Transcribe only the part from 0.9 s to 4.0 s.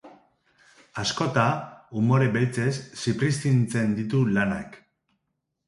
Askota, umore beltzez zipriztintzen